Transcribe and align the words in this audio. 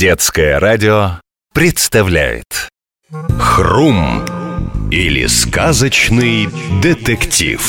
Детское 0.00 0.58
радио 0.58 1.20
представляет 1.52 2.70
Хрум 3.38 4.24
или 4.90 5.26
сказочный 5.26 6.48
детектив 6.80 7.60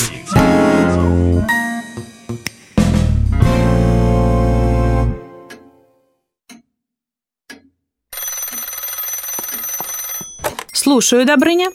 Слушаю, 10.71 11.25
Добрыня. 11.25 11.69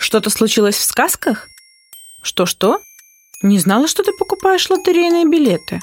Что-то 0.00 0.30
случилось 0.30 0.74
в 0.74 0.82
сказках? 0.82 1.46
Что-что? 2.24 2.80
Не 3.44 3.60
знала, 3.60 3.86
что 3.86 4.02
ты 4.02 4.10
покупаешь 4.18 4.68
лотерейные 4.68 5.28
билеты. 5.28 5.78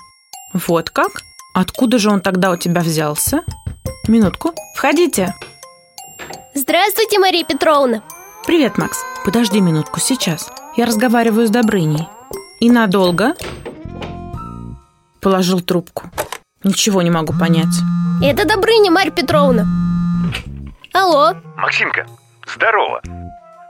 Вот 0.52 0.90
как? 0.90 1.22
Откуда 1.56 1.98
же 2.00 2.10
он 2.10 2.20
тогда 2.20 2.52
у 2.52 2.58
тебя 2.58 2.82
взялся? 2.82 3.44
Минутку. 4.10 4.56
Входите. 4.74 5.36
Здравствуйте, 6.56 7.20
Мария 7.20 7.46
Петровна. 7.46 8.02
Привет, 8.48 8.80
Макс. 8.80 9.06
Подожди 9.24 9.62
минутку, 9.62 10.00
сейчас. 10.00 10.52
Я 10.76 10.88
разговариваю 10.88 11.46
с 11.46 11.52
Добрыней. 11.52 12.08
И 12.60 12.72
надолго? 12.72 13.36
Положил 15.22 15.62
трубку. 15.62 16.10
Ничего 16.64 17.04
не 17.04 17.12
могу 17.12 17.34
понять. 17.34 17.76
Это 18.24 18.48
Добрыня, 18.48 18.90
Марья 18.90 19.12
Петровна. 19.12 19.68
Алло. 20.92 21.36
Максимка, 21.56 22.08
здорово. 22.48 23.02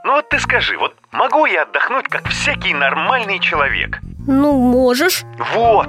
Ну 0.04 0.12
вот 0.14 0.30
ты 0.30 0.38
скажи, 0.38 0.78
вот 0.78 0.94
могу 1.12 1.44
я 1.44 1.64
отдохнуть, 1.64 2.08
как 2.08 2.26
всякий 2.28 2.72
нормальный 2.72 3.40
человек? 3.40 3.98
Ну, 4.26 4.54
можешь. 4.54 5.22
Вот. 5.52 5.88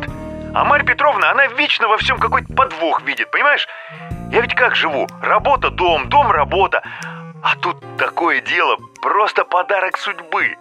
А 0.53 0.65
Марья 0.65 0.85
Петровна, 0.85 1.31
она 1.31 1.47
вечно 1.47 1.87
во 1.87 1.97
всем 1.97 2.19
какой-то 2.19 2.53
подвох 2.53 3.01
видит, 3.03 3.31
понимаешь? 3.31 3.65
Я 4.31 4.39
ведь 4.39 4.55
как 4.55 4.75
живу? 4.75 5.07
Работа, 5.21 5.69
дом, 5.69 6.07
дом, 6.07 6.31
работа. 6.31 6.81
А 7.43 7.55
тут 7.57 7.77
такое 7.97 8.39
дело, 8.39 8.77
просто 9.01 9.43
подарок 9.43 9.97
судьбы. 9.97 10.55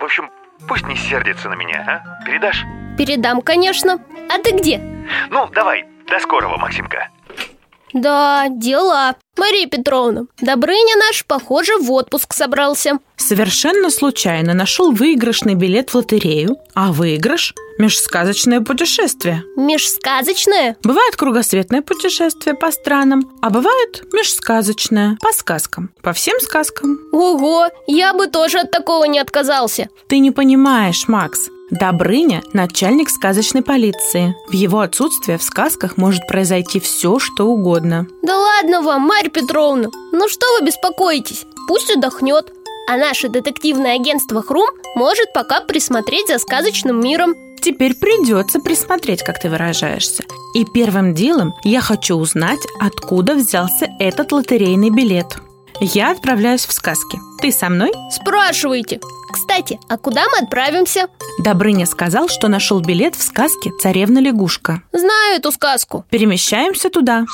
В 0.00 0.04
общем, 0.04 0.28
пусть 0.66 0.86
не 0.88 0.96
сердится 0.96 1.48
на 1.48 1.54
меня, 1.54 2.02
а? 2.04 2.24
Передашь? 2.24 2.64
Передам, 2.98 3.40
конечно. 3.40 4.00
А 4.28 4.38
ты 4.38 4.56
где? 4.56 4.78
Ну, 5.30 5.46
давай, 5.48 5.84
до 6.08 6.18
скорого, 6.18 6.56
Максимка. 6.56 7.10
Да, 7.92 8.46
дела. 8.48 9.16
Мария 9.38 9.66
Петровна, 9.66 10.26
Добрыня 10.40 10.94
наш, 10.96 11.24
похоже, 11.24 11.78
в 11.78 11.90
отпуск 11.90 12.34
собрался. 12.34 12.98
Совершенно 13.16 13.90
случайно 13.90 14.52
нашел 14.52 14.92
выигрышный 14.92 15.54
билет 15.54 15.90
в 15.90 15.94
лотерею, 15.94 16.58
а 16.74 16.92
выигрыш– 16.92 17.54
межсказочное 17.78 18.60
путешествие. 18.60 19.42
Межсказочное? 19.56 20.76
Бывает 20.82 21.16
кругосветное 21.16 21.80
путешествие 21.80 22.54
по 22.54 22.70
странам, 22.70 23.30
а 23.40 23.48
бывает 23.48 24.04
межсказочное 24.12 25.16
по 25.20 25.32
сказкам, 25.32 25.90
по 26.02 26.12
всем 26.12 26.38
сказкам. 26.40 26.98
Ого, 27.12 27.68
я 27.86 28.12
бы 28.12 28.26
тоже 28.26 28.60
от 28.60 28.70
такого 28.70 29.04
не 29.04 29.18
отказался. 29.18 29.88
Ты 30.08 30.18
не 30.18 30.30
понимаешь, 30.30 31.08
Макс. 31.08 31.40
Добрыня– 31.72 32.42
начальник 32.52 33.08
сказочной 33.08 33.62
полиции. 33.62 34.36
В 34.46 34.52
его 34.52 34.80
отсутствие 34.80 35.38
в 35.38 35.42
сказках 35.42 35.96
может 35.96 36.26
произойти 36.26 36.78
все, 36.80 37.18
что 37.18 37.46
угодно. 37.46 38.06
Да 38.20 38.36
ладно 38.36 38.82
вам, 38.82 39.00
Марья 39.06 39.30
Петровна. 39.30 39.88
Ну 40.12 40.28
что 40.28 40.46
вы 40.58 40.66
беспокоитесь? 40.66 41.46
Пусть 41.66 41.90
отдохнет. 41.90 42.52
А 42.90 42.98
наше 42.98 43.30
детективное 43.30 43.94
агентство 43.94 44.42
Хрум 44.42 44.68
может 44.96 45.32
пока 45.32 45.62
присмотреть 45.62 46.28
за 46.28 46.38
сказочным 46.38 47.00
миром. 47.00 47.34
Теперь 47.62 47.94
придется 47.94 48.60
присмотреть, 48.60 49.22
как 49.22 49.40
ты 49.40 49.48
выражаешься. 49.48 50.24
И 50.54 50.66
первым 50.66 51.14
делом 51.14 51.54
я 51.64 51.80
хочу 51.80 52.16
узнать, 52.16 52.60
откуда 52.80 53.34
взялся 53.34 53.88
этот 53.98 54.30
лотерейный 54.32 54.90
билет. 54.90 55.38
Я 55.80 56.10
отправляюсь 56.10 56.66
в 56.66 56.72
сказки. 56.72 57.18
Ты 57.40 57.50
со 57.50 57.70
мной? 57.70 57.92
Спрашивайте. 58.10 59.00
Кстати, 59.32 59.80
а 59.88 59.96
куда 59.96 60.24
мы 60.28 60.44
отправимся? 60.44 61.08
Добрыня 61.38 61.86
сказал, 61.86 62.28
что 62.28 62.48
нашел 62.48 62.80
билет 62.80 63.16
в 63.16 63.22
сказке 63.22 63.70
«Царевна 63.80 64.18
лягушка». 64.18 64.82
Знаю 64.92 65.36
эту 65.36 65.50
сказку. 65.52 66.04
Перемещаемся 66.10 66.90
туда. 66.90 67.24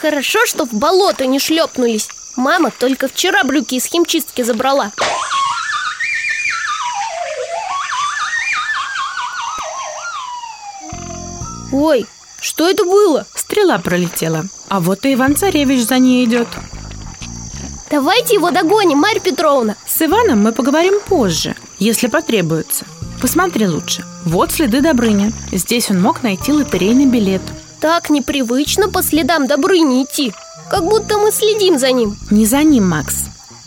Хорошо, 0.00 0.44
что 0.46 0.66
в 0.66 0.72
болото 0.74 1.26
не 1.26 1.38
шлепнулись. 1.38 2.08
Мама 2.36 2.70
только 2.70 3.08
вчера 3.08 3.44
брюки 3.44 3.74
из 3.74 3.84
химчистки 3.86 4.42
забрала. 4.42 4.92
Ой, 11.72 12.06
что 12.40 12.68
это 12.68 12.84
было? 12.84 13.26
Стрела 13.34 13.78
пролетела. 13.78 14.44
А 14.68 14.80
вот 14.80 15.04
и 15.04 15.14
Иван-Царевич 15.14 15.86
за 15.86 15.98
ней 15.98 16.24
идет. 16.24 16.48
Давайте 17.90 18.34
его 18.34 18.50
догоним, 18.50 18.98
Марья 18.98 19.20
Петровна. 19.20 19.74
С 19.86 20.00
Иваном 20.00 20.42
мы 20.42 20.52
поговорим 20.52 21.00
позже, 21.00 21.56
если 21.78 22.06
потребуется. 22.06 22.84
Посмотри 23.20 23.66
лучше. 23.66 24.04
Вот 24.24 24.52
следы 24.52 24.80
Добрыни. 24.80 25.32
Здесь 25.50 25.90
он 25.90 26.00
мог 26.00 26.22
найти 26.22 26.52
лотерейный 26.52 27.06
билет. 27.06 27.42
Так 27.80 28.08
непривычно 28.08 28.88
по 28.88 29.02
следам 29.02 29.46
Добрыни 29.46 30.04
идти. 30.04 30.32
Как 30.70 30.84
будто 30.84 31.18
мы 31.18 31.32
следим 31.32 31.78
за 31.78 31.90
ним. 31.90 32.16
Не 32.30 32.46
за 32.46 32.62
ним, 32.62 32.88
Макс. 32.88 33.24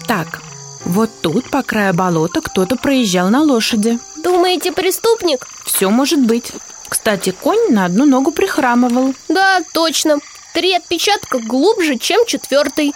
Так, 0.07 0.41
вот 0.85 1.09
тут 1.21 1.49
по 1.49 1.61
краю 1.61 1.93
болота 1.93 2.41
кто-то 2.41 2.77
проезжал 2.77 3.29
на 3.29 3.41
лошади. 3.41 3.99
Думаете, 4.23 4.71
преступник? 4.71 5.47
Все 5.65 5.89
может 5.89 6.19
быть. 6.19 6.53
Кстати, 6.87 7.31
конь 7.31 7.71
на 7.71 7.85
одну 7.85 8.05
ногу 8.05 8.31
прихрамывал. 8.31 9.13
Да, 9.27 9.59
точно. 9.73 10.19
Три 10.53 10.75
отпечатка 10.75 11.39
глубже, 11.39 11.97
чем 11.97 12.25
четвертый. 12.25 12.93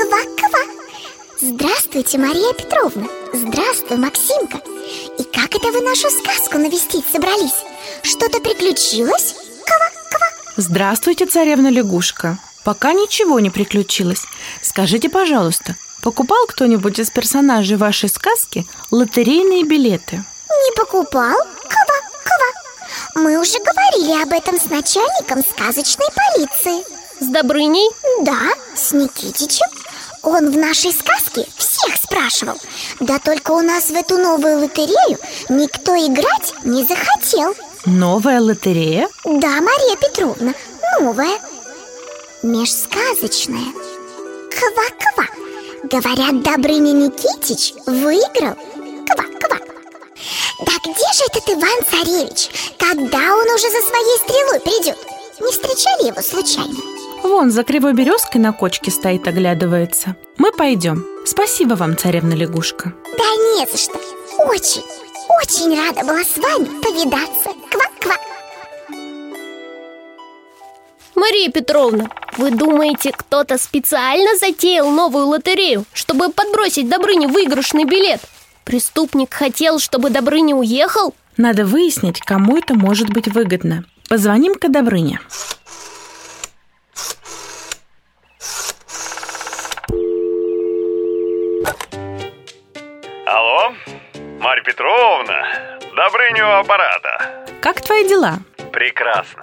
Ква-ква! 0.00 0.60
Здравствуйте, 1.42 2.16
Мария 2.16 2.54
Петровна! 2.54 3.06
Здравствуй, 3.34 3.98
Максимка! 3.98 4.56
И 5.18 5.24
как 5.24 5.54
это 5.54 5.70
вы 5.72 5.82
нашу 5.82 6.08
сказку 6.08 6.56
навестить 6.56 7.04
собрались? 7.12 7.66
Что-то 8.02 8.40
приключилось? 8.40 9.34
Ква-ква! 9.66 10.26
Здравствуйте, 10.56 11.26
царевна 11.26 11.68
лягушка. 11.68 12.38
Пока 12.64 12.94
ничего 12.94 13.40
не 13.40 13.50
приключилось. 13.50 14.22
Скажите, 14.62 15.10
пожалуйста, 15.10 15.76
покупал 16.02 16.46
кто-нибудь 16.46 16.98
из 16.98 17.10
персонажей 17.10 17.76
вашей 17.76 18.08
сказки 18.08 18.66
лотерейные 18.90 19.64
билеты? 19.64 20.24
Не 20.48 20.76
покупал? 20.76 21.36
Ква-ква! 21.68 22.46
Мы 23.16 23.38
уже 23.38 23.58
говорили 23.58 24.22
об 24.22 24.32
этом 24.32 24.58
с 24.58 24.64
начальником 24.64 25.42
сказочной 25.42 26.08
полиции. 26.16 26.84
С 27.22 27.26
Добрыней? 27.26 27.90
Да, 28.24 28.48
с 28.74 28.92
Никитичем. 28.92 29.66
Он 30.22 30.50
в 30.50 30.56
нашей 30.56 30.92
сказке 30.92 31.46
всех 31.56 31.96
спрашивал. 31.96 32.56
Да 33.00 33.18
только 33.18 33.52
у 33.52 33.60
нас 33.60 33.84
в 33.84 33.94
эту 33.94 34.18
новую 34.18 34.58
лотерею 34.60 35.18
никто 35.48 35.96
играть 35.96 36.54
не 36.64 36.84
захотел. 36.84 37.54
Новая 37.86 38.40
лотерея? 38.40 39.08
Да, 39.24 39.60
Мария 39.60 39.96
Петровна, 39.96 40.52
новая. 41.00 41.38
Межсказочная. 42.42 43.72
Ква-ква. 44.50 45.26
Говорят, 45.84 46.42
Добрыня 46.42 46.92
Никитич 46.92 47.72
выиграл. 47.86 48.56
Ква-ква. 49.06 49.58
Да 50.66 50.72
где 50.84 51.12
же 51.14 51.24
этот 51.30 51.48
Иван-Царевич? 51.48 52.50
Когда 52.78 53.18
он 53.34 53.48
уже 53.54 53.70
за 53.70 53.80
своей 53.80 54.18
стрелой 54.18 54.60
придет? 54.60 54.98
Не 55.40 55.50
встречали 55.52 56.08
его 56.08 56.20
случайно? 56.20 56.89
Вон 57.22 57.50
за 57.50 57.64
кривой 57.64 57.92
березкой 57.92 58.40
на 58.40 58.52
кочке 58.52 58.90
стоит, 58.90 59.26
оглядывается. 59.28 60.16
Мы 60.38 60.52
пойдем. 60.52 61.04
Спасибо 61.26 61.74
вам, 61.74 61.96
царевна 61.96 62.34
лягушка. 62.34 62.94
Да 63.16 63.24
не 63.56 63.66
за 63.70 63.76
что. 63.76 63.98
Очень, 64.46 64.82
очень 65.42 65.76
рада 65.76 66.06
была 66.06 66.22
с 66.24 66.36
вами 66.38 66.64
повидаться. 66.80 67.50
Ква-ква. 67.70 68.16
Мария 71.14 71.50
Петровна, 71.50 72.08
вы 72.38 72.50
думаете, 72.50 73.12
кто-то 73.12 73.58
специально 73.58 74.36
затеял 74.38 74.90
новую 74.90 75.26
лотерею, 75.26 75.84
чтобы 75.92 76.30
подбросить 76.30 76.88
Добрыне 76.88 77.28
выигрышный 77.28 77.84
билет? 77.84 78.20
Преступник 78.64 79.34
хотел, 79.34 79.78
чтобы 79.78 80.10
Добрыня 80.10 80.54
уехал? 80.54 81.14
Надо 81.36 81.64
выяснить, 81.66 82.20
кому 82.20 82.56
это 82.56 82.74
может 82.74 83.10
быть 83.10 83.28
выгодно. 83.28 83.84
Позвоним-ка 84.08 84.68
Добрыне. 84.68 85.20
Алло, 93.32 93.72
Марья 94.40 94.64
Петровна, 94.64 95.46
Добрыню 95.94 96.58
аппарата. 96.58 97.46
Как 97.62 97.80
твои 97.80 98.08
дела? 98.08 98.40
Прекрасно. 98.72 99.42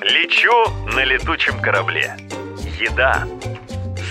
Лечу 0.00 0.50
на 0.92 1.04
летучем 1.04 1.60
корабле. 1.60 2.16
Еда 2.80 3.22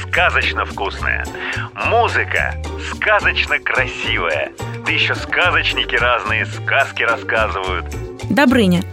сказочно 0.07 0.63
вкусная. 0.63 1.25
Музыка 1.73 2.55
сказочно 2.93 3.59
красивая. 3.59 4.53
Да 4.85 4.91
еще 4.93 5.15
сказочники 5.15 5.95
разные 5.95 6.45
сказки 6.45 7.03
рассказывают. 7.03 7.85
Добрыня, 8.29 8.83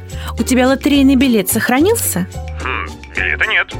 у 0.40 0.42
тебя 0.42 0.66
лотерейный 0.66 1.14
билет 1.14 1.48
сохранился? 1.50 2.26
Хм, 2.64 2.86
билета 3.14 3.46
нет. 3.46 3.72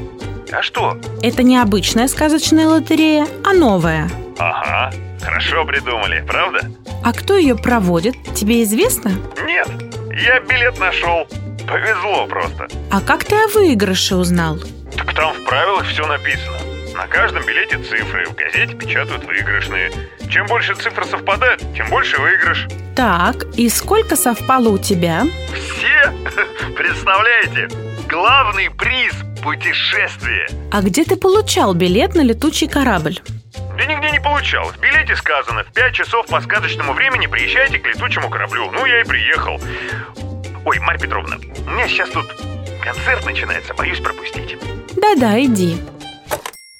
А 0.53 0.61
что? 0.61 0.97
Это 1.21 1.43
не 1.43 1.57
обычная 1.57 2.07
сказочная 2.07 2.67
лотерея, 2.69 3.27
а 3.43 3.51
новая. 3.51 4.09
Ага, 4.39 4.93
хорошо 5.21 5.65
придумали, 5.65 6.23
правда? 6.27 6.71
А 7.03 7.13
кто 7.13 7.35
ее 7.37 7.55
проводит, 7.55 8.15
тебе 8.33 8.63
известно? 8.63 9.11
Нет, 9.45 9.67
я 10.13 10.39
билет 10.41 10.79
нашел. 10.79 11.27
Повезло 11.67 12.27
просто. 12.27 12.67
А 12.91 13.01
как 13.01 13.23
ты 13.23 13.35
о 13.35 13.47
выигрыше 13.47 14.15
узнал? 14.15 14.57
Так 14.95 15.13
там 15.13 15.33
в 15.33 15.43
правилах 15.45 15.85
все 15.87 16.05
написано. 16.05 16.57
На 16.95 17.07
каждом 17.07 17.45
билете 17.45 17.77
цифры, 17.77 18.25
в 18.25 18.35
газете 18.35 18.75
печатают 18.75 19.23
выигрышные. 19.23 19.91
Чем 20.29 20.45
больше 20.47 20.75
цифр 20.75 21.05
совпадает, 21.05 21.59
тем 21.75 21.89
больше 21.89 22.19
выигрыш. 22.19 22.67
Так, 22.95 23.45
и 23.55 23.69
сколько 23.69 24.15
совпало 24.15 24.69
у 24.69 24.77
тебя? 24.77 25.23
Все? 25.53 26.11
Представляете? 26.77 27.69
Главный 28.09 28.69
приз– 28.69 29.13
путешествие. 29.43 30.47
А 30.71 30.81
где 30.81 31.05
ты 31.05 31.15
получал 31.15 31.73
билет 31.73 32.13
на 32.13 32.21
летучий 32.21 32.67
корабль? 32.67 33.19
Да 33.77 33.85
нигде 33.85 34.11
не 34.11 34.19
получал. 34.19 34.69
В 34.69 34.79
билете 34.79 35.15
сказано, 35.15 35.63
в 35.63 35.73
5 35.73 35.93
часов 35.93 36.27
по 36.27 36.41
сказочному 36.41 36.93
времени 36.93 37.27
приезжайте 37.27 37.79
к 37.79 37.87
летучему 37.87 38.29
кораблю. 38.29 38.69
Ну, 38.71 38.85
я 38.85 39.01
и 39.01 39.03
приехал. 39.03 39.59
Ой, 40.65 40.79
Марья 40.79 40.99
Петровна, 40.99 41.37
у 41.65 41.69
меня 41.69 41.87
сейчас 41.87 42.09
тут 42.09 42.25
концерт 42.83 43.25
начинается, 43.25 43.73
боюсь 43.73 43.99
пропустить. 43.99 44.57
Да-да, 44.95 45.41
иди. 45.41 45.77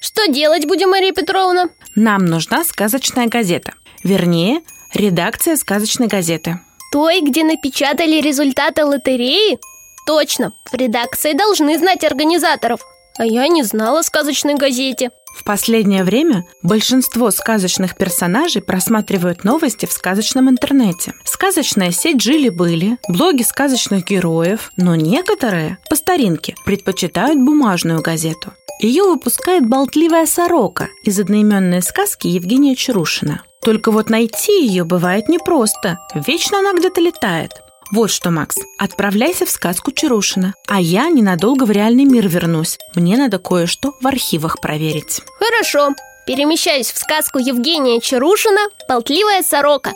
Что 0.00 0.26
делать 0.26 0.66
будем, 0.66 0.90
Мария 0.90 1.12
Петровна? 1.12 1.68
Нам 1.96 2.24
нужна 2.26 2.64
сказочная 2.64 3.26
газета. 3.26 3.72
Вернее, 4.04 4.60
редакция 4.94 5.56
сказочной 5.56 6.08
газеты. 6.08 6.60
Той, 6.92 7.20
где 7.22 7.44
напечатали 7.44 8.20
результаты 8.20 8.84
лотереи? 8.84 9.58
Точно, 10.06 10.52
в 10.70 10.74
редакции 10.74 11.32
должны 11.32 11.78
знать 11.78 12.04
организаторов. 12.04 12.80
А 13.22 13.24
я 13.24 13.46
не 13.46 13.62
знала 13.62 14.00
о 14.00 14.02
сказочной 14.02 14.54
газете. 14.54 15.12
В 15.38 15.44
последнее 15.44 16.02
время 16.02 16.44
большинство 16.64 17.30
сказочных 17.30 17.96
персонажей 17.96 18.62
просматривают 18.62 19.44
новости 19.44 19.86
в 19.86 19.92
сказочном 19.92 20.50
интернете. 20.50 21.12
Сказочная 21.24 21.92
сеть 21.92 22.20
«Жили-были», 22.20 22.98
блоги 23.08 23.44
сказочных 23.44 24.06
героев, 24.06 24.72
но 24.76 24.96
некоторые, 24.96 25.78
по 25.88 25.94
старинке, 25.94 26.56
предпочитают 26.64 27.38
бумажную 27.38 28.02
газету. 28.02 28.54
Ее 28.80 29.04
выпускает 29.04 29.68
болтливая 29.68 30.26
сорока 30.26 30.88
из 31.04 31.20
одноименной 31.20 31.80
сказки 31.80 32.26
Евгения 32.26 32.74
Чарушина. 32.74 33.44
Только 33.64 33.92
вот 33.92 34.10
найти 34.10 34.66
ее 34.66 34.82
бывает 34.82 35.28
непросто, 35.28 35.96
вечно 36.16 36.58
она 36.58 36.72
где-то 36.72 37.00
летает. 37.00 37.52
Вот 37.92 38.10
что, 38.10 38.30
Макс, 38.30 38.56
отправляйся 38.78 39.44
в 39.44 39.50
сказку 39.50 39.92
Чарушина, 39.92 40.54
а 40.66 40.80
я 40.80 41.10
ненадолго 41.10 41.64
в 41.64 41.70
реальный 41.70 42.06
мир 42.06 42.26
вернусь. 42.26 42.78
Мне 42.94 43.18
надо 43.18 43.38
кое-что 43.38 43.92
в 44.00 44.06
архивах 44.06 44.62
проверить. 44.62 45.20
Хорошо, 45.38 45.90
перемещаюсь 46.26 46.90
в 46.90 46.96
сказку 46.96 47.38
Евгения 47.38 48.00
Чарушина 48.00 48.60
«Болтливая 48.88 49.42
сорока». 49.42 49.92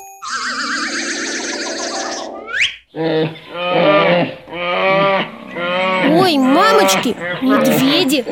Ой, 6.18 6.36
мамочки, 6.36 7.16
медведи 7.40 8.24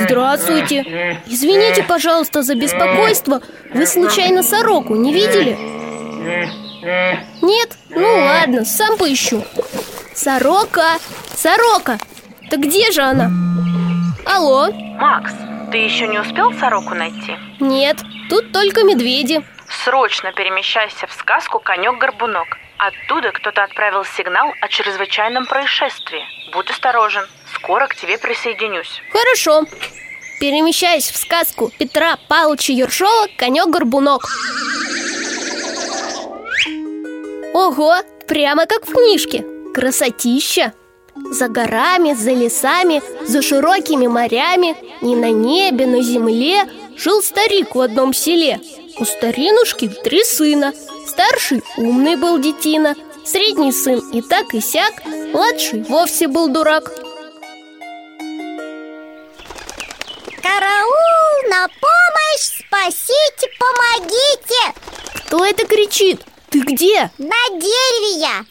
Здравствуйте 0.00 1.20
Извините, 1.26 1.82
пожалуйста, 1.82 2.42
за 2.42 2.54
беспокойство 2.54 3.42
Вы 3.74 3.86
случайно 3.86 4.42
сороку 4.44 4.94
не 4.94 5.12
видели? 5.12 6.67
Нет? 6.82 7.76
Ну 7.90 8.24
ладно, 8.24 8.64
сам 8.64 8.96
поищу 8.98 9.44
Сорока! 10.14 10.98
Сорока! 11.34 11.98
Так 12.50 12.60
где 12.60 12.90
же 12.92 13.02
она? 13.02 13.30
Алло? 14.24 14.70
Макс, 14.72 15.32
ты 15.70 15.78
еще 15.78 16.06
не 16.06 16.18
успел 16.18 16.52
сороку 16.54 16.94
найти? 16.94 17.36
Нет, 17.60 17.98
тут 18.28 18.52
только 18.52 18.84
медведи 18.84 19.44
Срочно 19.84 20.32
перемещайся 20.32 21.06
в 21.06 21.12
сказку 21.12 21.58
«Конек-горбунок». 21.58 22.56
Оттуда 22.78 23.32
кто-то 23.32 23.64
отправил 23.64 24.04
сигнал 24.04 24.52
о 24.60 24.68
чрезвычайном 24.68 25.46
происшествии. 25.46 26.22
Будь 26.52 26.70
осторожен, 26.70 27.26
скоро 27.54 27.86
к 27.86 27.96
тебе 27.96 28.18
присоединюсь. 28.18 29.02
Хорошо 29.12 29.64
Перемещаюсь 30.40 31.10
в 31.10 31.16
сказку 31.16 31.72
Петра 31.78 32.16
Павловича 32.28 32.72
Ершова 32.72 33.26
«Конек-горбунок» 33.36 34.22
Ого, 37.58 37.92
прямо 38.28 38.66
как 38.66 38.86
в 38.86 38.92
книжке. 38.92 39.44
Красотища. 39.74 40.74
За 41.32 41.48
горами, 41.48 42.14
за 42.14 42.30
лесами, 42.30 43.02
за 43.26 43.42
широкими 43.42 44.06
морями 44.06 44.76
И 45.02 45.16
на 45.16 45.32
небе, 45.32 45.84
на 45.86 46.00
земле 46.00 46.70
Жил 46.96 47.20
старик 47.20 47.74
в 47.74 47.80
одном 47.80 48.14
селе. 48.14 48.60
У 49.00 49.04
старинушки 49.04 49.88
три 49.88 50.22
сына. 50.22 50.72
Старший 51.08 51.64
умный 51.76 52.14
был 52.14 52.38
детина 52.38 52.94
Средний 53.24 53.72
сын 53.72 53.98
и 54.12 54.22
так 54.22 54.54
и 54.54 54.60
сяк 54.60 54.92
Младший 55.32 55.82
вовсе 55.82 56.28
был 56.28 56.46
дурак. 56.46 56.92
Караул, 60.40 61.50
на 61.50 61.66
помощь, 61.66 62.62
спасите, 62.62 63.48
помогите! 63.58 64.74
Кто 65.26 65.44
это 65.44 65.66
кричит? 65.66 66.27
Ты 66.50 66.60
где? 66.60 67.10
На 67.18 67.48
дереве 67.50 68.20
я. 68.20 68.44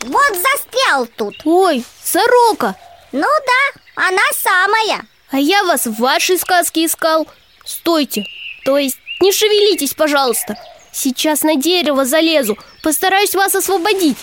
Вот 0.00 0.36
застрял 0.36 1.06
тут. 1.06 1.34
Ой, 1.44 1.84
сорока. 2.02 2.76
Ну 3.12 3.26
да, 3.26 4.06
она 4.06 4.22
самая. 4.34 5.06
А 5.30 5.38
я 5.38 5.64
вас 5.64 5.86
в 5.86 5.98
вашей 5.98 6.38
сказке 6.38 6.86
искал. 6.86 7.26
Стойте, 7.64 8.24
то 8.64 8.78
есть 8.78 8.98
не 9.20 9.32
шевелитесь, 9.32 9.94
пожалуйста. 9.94 10.56
Сейчас 10.92 11.42
на 11.42 11.56
дерево 11.56 12.04
залезу. 12.04 12.56
Постараюсь 12.82 13.34
вас 13.34 13.54
освободить. 13.54 14.16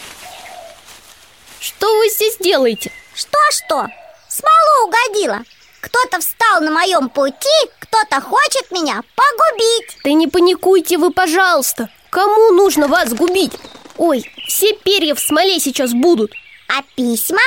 Что 1.60 1.95
вы 1.98 2.10
здесь 2.10 2.38
делаете? 2.38 2.92
Что-что? 3.13 3.88
Смолу 4.27 4.88
угодила. 4.88 5.44
Кто-то 5.81 6.19
встал 6.19 6.62
на 6.62 6.71
моем 6.71 7.10
пути, 7.10 7.69
кто-то 7.80 8.21
хочет 8.21 8.71
меня 8.71 9.01
погубить. 9.15 9.98
Да 10.04 10.13
не 10.13 10.27
паникуйте 10.27 10.98
вы, 10.98 11.12
пожалуйста 11.12 11.89
Кому 12.13 12.51
нужно 12.51 12.88
вас 12.88 13.12
губить? 13.12 13.54
Ой, 13.98 14.24
все 14.48 14.74
перья 14.74 15.15
в 15.15 15.19
смоле 15.19 15.60
сейчас 15.60 15.94
будут 15.94 16.31
А 16.68 16.83
письма? 16.95 17.41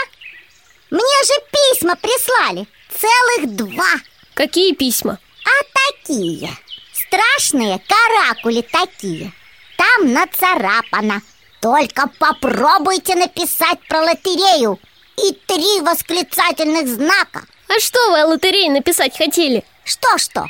Мне 0.90 1.22
же 1.24 1.34
письма 1.52 1.94
прислали 1.94 2.66
Целых 2.90 3.54
два 3.54 3.92
Какие 4.34 4.74
письма? 4.74 5.20
А 5.44 6.02
такие 6.02 6.50
Страшные 6.92 7.80
каракули 7.86 8.62
такие 8.62 9.32
Там 9.76 10.12
нацарапано 10.12 11.22
Только 11.62 12.08
попробуйте 12.18 13.14
написать 13.14 13.78
про 13.88 14.02
лотерею 14.02 14.80
И 15.16 15.32
три 15.46 15.80
восклицательных 15.80 16.88
знака 16.88 17.44
А 17.68 17.78
что 17.78 18.10
вы 18.10 18.20
о 18.22 18.26
лотерее 18.26 18.72
написать 18.72 19.16
хотели? 19.16 19.64
Что-что? 19.84 20.48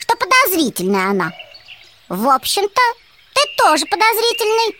Что 0.00 0.16
подозрительная 0.16 1.10
она 1.10 1.32
В 2.08 2.28
общем-то, 2.28 3.05
тоже 3.56 3.86
подозрительный. 3.86 4.76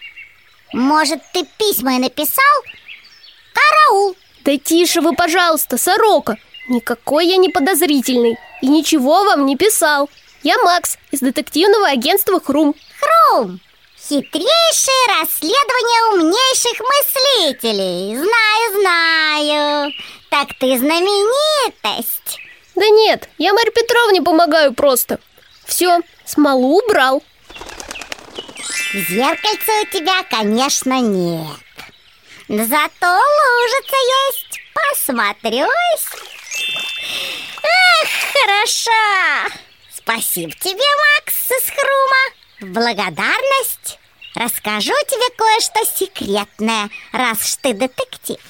Может, 0.73 1.21
ты 1.33 1.47
письма 1.59 1.97
и 1.97 1.99
написал? 1.99 2.63
Караул. 3.55 4.17
Да 4.45 4.57
тише 4.57 5.01
вы, 5.01 5.15
пожалуйста, 5.15 5.79
сорока. 5.79 6.37
Никакой 6.69 7.27
я 7.27 7.37
не 7.37 7.49
подозрительный 7.49 8.37
И 8.61 8.69
ничего 8.69 9.25
вам 9.25 9.47
не 9.47 9.57
писал. 9.57 10.11
Я 10.43 10.59
Макс 10.59 10.99
из 11.11 11.21
детективного 11.21 11.89
агентства 11.89 12.41
«Хрум» 12.41 12.75
Хрум. 13.01 13.61
Хитрейшее 13.99 15.21
расследование 15.21 16.13
умнейших 16.13 16.81
мыслителей. 16.81 18.17
Знаю, 18.17 18.81
знаю. 18.81 19.93
Так 20.31 20.49
ты 20.61 20.79
знаменитость. 20.79 22.39
Да 22.77 22.89
нет, 22.89 23.29
я 23.39 23.53
Марье 23.53 23.73
Петровне 23.73 24.23
помогаю 24.23 24.75
просто. 24.75 25.19
Все, 25.65 26.01
смолу 26.25 26.79
убрал 26.79 27.23
Зеркальца 28.97 29.73
у 29.83 29.87
тебя, 29.93 30.23
конечно, 30.23 30.99
нет. 31.03 31.59
Зато 32.49 33.07
лужица 33.07 33.97
есть. 34.25 34.61
Посмотрюсь 34.73 35.69
Эх, 37.63 38.09
хороша 38.33 39.55
Спасибо 39.95 40.53
тебе, 40.53 40.81
Макс 40.81 41.51
из 41.51 41.71
Хрума. 41.71 42.23
В 42.61 42.73
благодарность. 42.73 43.99
Расскажу 44.35 44.95
тебе 45.09 45.35
кое-что 45.37 45.85
секретное 45.99 46.89
Раз 47.13 47.47
ж 47.47 47.57
ты 47.61 47.75
детектив. 47.75 48.41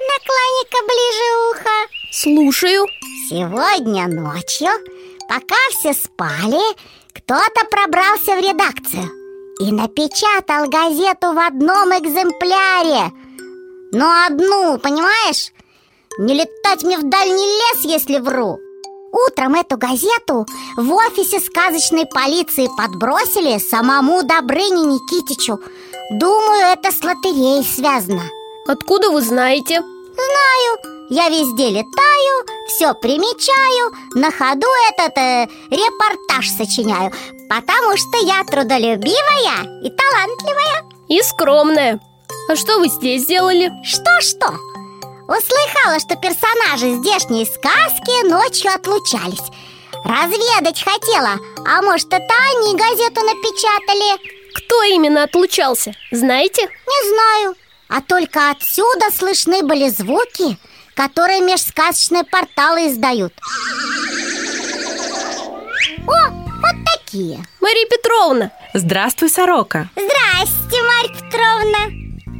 Наклони-ка 0.00 0.78
ближе 0.86 1.50
ухо 1.50 1.88
Слушаю. 2.10 2.86
Сегодня 3.28 4.06
ночью, 4.06 4.70
пока 5.28 5.56
все 5.72 5.92
спали, 5.92 6.74
кто-то 7.12 7.66
пробрался 7.66 8.36
в 8.36 8.40
редакцию 8.40 9.23
и 9.60 9.72
напечатал 9.72 10.68
газету 10.68 11.32
в 11.32 11.38
одном 11.38 11.90
экземпляре. 11.90 13.12
но 13.92 14.24
одну, 14.26 14.78
понимаешь? 14.78 15.52
Не 16.18 16.34
летать 16.34 16.82
мне 16.82 16.98
в 16.98 17.08
дальний 17.08 17.34
лес, 17.34 17.84
если 17.84 18.18
вру 18.18 18.58
Утром 19.12 19.54
эту 19.54 19.76
газету 19.76 20.46
в 20.76 20.92
офисе 20.92 21.40
сказочной 21.40 22.06
полиции 22.06 22.68
подбросили 22.76 23.58
самому 23.58 24.22
Добрыне 24.22 24.84
Никитичу 24.84 25.60
Думаю, 26.10 26.72
это 26.72 26.92
с 26.92 27.02
лотереей 27.02 27.64
связано 27.64 28.22
Откуда 28.66 29.10
вы 29.10 29.22
знаете? 29.22 29.80
Знаю, 29.80 30.93
я 31.10 31.28
везде 31.28 31.68
летаю, 31.68 32.46
все 32.66 32.94
примечаю 32.94 33.92
На 34.14 34.30
ходу 34.30 34.66
этот 34.88 35.16
э, 35.18 35.46
репортаж 35.70 36.48
сочиняю 36.48 37.12
Потому 37.48 37.96
что 37.96 38.16
я 38.24 38.42
трудолюбивая 38.44 39.82
и 39.82 39.90
талантливая 39.90 40.84
И 41.08 41.20
скромная 41.22 42.00
А 42.48 42.56
что 42.56 42.78
вы 42.78 42.88
здесь 42.88 43.24
сделали? 43.24 43.70
Что-что? 43.84 44.54
Услыхала, 45.28 46.00
что 46.00 46.16
персонажи 46.16 46.96
здешней 46.96 47.44
сказки 47.44 48.26
ночью 48.26 48.72
отлучались 48.74 49.52
Разведать 50.04 50.82
хотела, 50.82 51.38
а 51.66 51.82
может 51.82 52.08
это 52.08 52.34
они 52.56 52.76
газету 52.76 53.20
напечатали 53.20 54.54
Кто 54.54 54.82
именно 54.84 55.24
отлучался, 55.24 55.92
знаете? 56.10 56.62
Не 56.62 57.08
знаю, 57.10 57.56
а 57.88 58.00
только 58.00 58.50
отсюда 58.50 59.10
слышны 59.12 59.62
были 59.62 59.88
звуки, 59.88 60.56
которые 60.94 61.40
межсказочные 61.40 62.24
порталы 62.24 62.88
издают. 62.88 63.32
О, 66.06 66.30
вот 66.30 66.76
такие. 66.94 67.44
Мария 67.60 67.86
Петровна. 67.88 68.50
Здравствуй, 68.72 69.28
сорока. 69.28 69.88
Здрасте, 69.94 70.82
Марья 70.82 71.14
Петровна. 71.14 71.78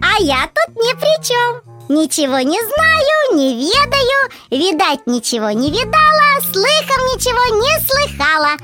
А 0.03 0.23
я 0.23 0.49
тут 0.55 0.77
ни 0.77 0.93
при 0.95 1.27
чем 1.27 1.75
Ничего 1.89 2.39
не 2.39 2.59
знаю, 2.59 3.37
не 3.37 3.55
ведаю. 3.57 4.31
Видать, 4.51 5.07
ничего 5.07 5.51
не 5.51 5.71
видала 5.71 6.41
Слыхом 6.41 7.05
ничего 7.15 7.61
не 7.61 7.79
слыхала. 7.85 8.57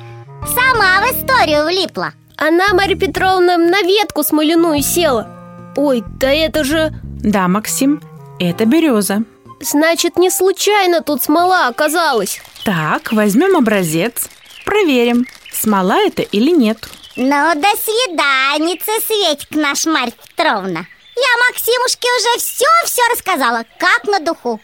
Сама 0.47 1.02
в 1.02 1.12
историю 1.12 1.66
влипла. 1.66 2.12
Она, 2.37 2.68
Мария 2.73 2.97
Петровна, 2.97 3.59
на 3.59 3.82
ветку 3.82 4.23
смоляную 4.23 4.82
села. 4.82 5.28
Ой, 5.76 6.02
да 6.18 6.32
это 6.32 6.64
же... 6.64 6.92
Да, 7.02 7.47
Максим, 7.49 8.00
это 8.38 8.64
береза 8.64 9.23
Значит, 9.61 10.17
не 10.17 10.31
случайно 10.31 11.02
тут 11.02 11.23
смола 11.23 11.69
оказалась? 11.69 12.40
Так, 12.64 13.12
возьмем 13.12 13.57
образец. 13.57 14.29
Проверим, 14.64 15.26
смола 15.52 15.99
это 16.00 16.23
или 16.23 16.50
нет. 16.50 16.88
Ну, 17.17 17.55
до 17.55 17.69
свиданицы, 17.76 18.90
Светик 19.07 19.50
наш, 19.50 19.85
Марья 19.85 20.12
Петровна. 20.12 20.87
Я 21.14 21.49
Максимушке 21.49 22.09
уже 22.19 22.38
все-все 22.38 23.02
рассказала, 23.12 23.64
как 23.79 24.05
на 24.05 24.21
духу. 24.21 24.61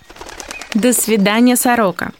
До 0.73 0.95
свидания, 0.95 1.57
сорока. 1.57 2.13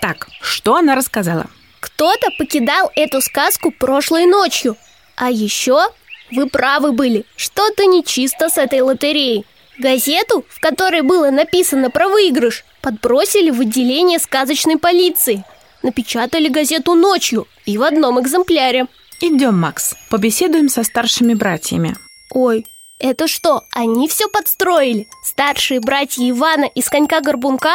Так, 0.00 0.28
что 0.40 0.76
она 0.76 0.94
рассказала? 0.94 1.46
Кто-то 1.80 2.28
покидал 2.38 2.90
эту 2.94 3.20
сказку 3.20 3.70
прошлой 3.70 4.24
ночью. 4.24 4.76
А 5.16 5.30
еще 5.30 5.88
вы 6.30 6.48
правы 6.48 6.92
были, 6.92 7.26
что-то 7.36 7.84
нечисто 7.84 8.48
с 8.48 8.56
этой 8.56 8.80
лотереей 8.80 9.44
Газету, 9.78 10.44
в 10.48 10.60
которой 10.60 11.02
было 11.02 11.30
написано 11.30 11.90
про 11.90 12.08
выигрыш, 12.08 12.64
подбросили 12.80 13.50
в 13.50 13.60
отделение 13.60 14.18
сказочной 14.18 14.78
полиции 14.78 15.44
Напечатали 15.82 16.48
газету 16.48 16.94
ночью 16.94 17.46
и 17.64 17.78
в 17.78 17.82
одном 17.82 18.20
экземпляре 18.20 18.86
Идем, 19.20 19.58
Макс, 19.58 19.94
побеседуем 20.10 20.68
со 20.68 20.84
старшими 20.84 21.34
братьями 21.34 21.96
Ой, 22.30 22.66
это 22.98 23.26
что, 23.26 23.64
они 23.72 24.08
все 24.08 24.28
подстроили? 24.28 25.08
Старшие 25.24 25.80
братья 25.80 26.28
Ивана 26.28 26.66
из 26.66 26.88
конька-горбунка? 26.88 27.72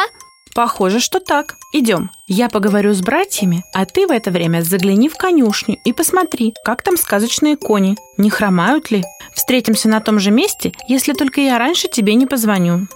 Похоже, 0.54 1.00
что 1.00 1.20
так. 1.20 1.56
Идем. 1.72 2.10
Я 2.26 2.48
поговорю 2.48 2.94
с 2.94 3.00
братьями, 3.02 3.62
а 3.74 3.84
ты 3.84 4.06
в 4.06 4.10
это 4.10 4.30
время 4.30 4.62
загляни 4.62 5.08
в 5.08 5.16
конюшню 5.16 5.76
и 5.84 5.92
посмотри, 5.92 6.54
как 6.64 6.82
там 6.82 6.96
сказочные 6.96 7.56
кони. 7.56 7.96
Не 8.16 8.30
хромают 8.30 8.90
ли? 8.90 9.04
Встретимся 9.38 9.88
на 9.88 10.00
том 10.00 10.18
же 10.18 10.32
месте, 10.32 10.72
если 10.88 11.12
только 11.12 11.40
я 11.40 11.60
раньше 11.60 11.86
тебе 11.86 12.16
не 12.16 12.26
позвоню. 12.26 12.88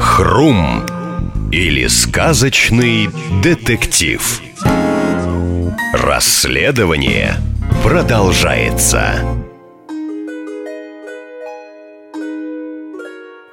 Хрум 0.00 0.84
или 1.52 1.86
сказочный 1.86 3.08
детектив. 3.40 4.42
Расследование 5.92 7.36
продолжается. 7.84 9.20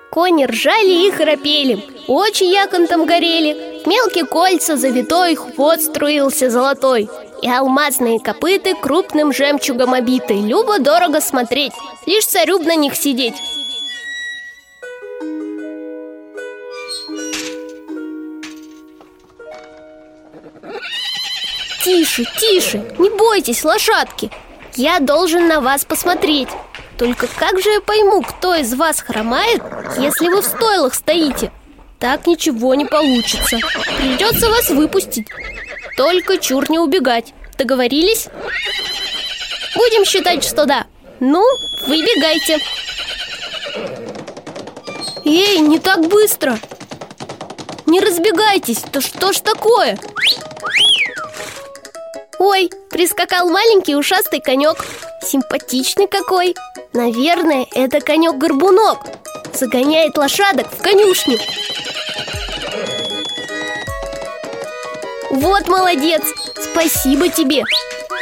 Кони 0.10 0.46
ржали 0.46 1.08
и 1.08 1.12
храпели, 1.12 1.84
очи 2.08 2.44
яконтом 2.44 3.06
горели, 3.06 3.84
в 3.84 3.88
мелкие 3.88 4.26
кольца 4.26 4.78
завитой 4.78 5.36
хвост 5.36 5.84
струился 5.84 6.50
золотой, 6.50 7.08
и 7.42 7.50
алмазные 7.50 8.20
копыты 8.20 8.76
крупным 8.76 9.34
жемчугом 9.34 9.94
обиты. 9.94 10.34
Любо-дорого 10.34 11.22
смотреть, 11.22 11.74
лишь 12.06 12.26
царю 12.26 12.60
на 12.60 12.76
них 12.76 12.96
сидеть. 12.96 13.36
Тише, 21.84 22.26
тише, 22.38 22.84
не 22.98 23.10
бойтесь, 23.10 23.64
лошадки 23.64 24.30
Я 24.76 25.00
должен 25.00 25.48
на 25.48 25.62
вас 25.62 25.86
посмотреть 25.86 26.50
Только 26.98 27.28
как 27.28 27.62
же 27.62 27.70
я 27.70 27.80
пойму, 27.80 28.22
кто 28.24 28.56
из 28.56 28.74
вас 28.74 29.00
хромает, 29.00 29.64
если 29.98 30.28
вы 30.28 30.42
в 30.42 30.46
стойлах 30.46 30.94
стоите? 30.94 31.50
Так 31.98 32.28
ничего 32.28 32.76
не 32.76 32.84
получится 32.84 33.60
Придется 34.00 34.50
вас 34.50 34.70
выпустить 34.70 35.28
Только 35.98 36.38
чур 36.38 36.70
не 36.70 36.78
убегать. 36.78 37.34
Договорились? 37.58 38.28
Будем 39.76 40.06
считать, 40.06 40.44
что 40.44 40.66
да. 40.66 40.86
Ну, 41.20 41.44
выбегайте. 41.88 42.60
Эй, 45.26 45.58
не 45.58 45.80
так 45.80 46.08
быстро. 46.08 46.60
Не 47.88 48.00
разбегайтесь, 48.00 48.82
то 48.92 49.02
что 49.02 49.34
ж 49.34 49.40
такое? 49.40 49.98
Ой, 52.38 52.70
прискакал 52.92 53.50
маленький 53.50 53.96
ушастый 53.96 54.40
конек. 54.40 54.86
Симпатичный 55.24 56.08
какой. 56.08 56.54
Наверное, 56.94 57.66
это 57.74 58.02
конек-горбунок. 58.02 59.00
Загоняет 59.52 60.16
лошадок 60.16 60.68
в 60.72 60.82
конюшню 60.84 61.40
Вот 65.30 65.68
молодец, 65.68 66.24
спасибо 66.56 67.30
тебе. 67.30 67.64